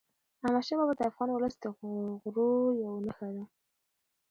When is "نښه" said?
3.05-3.27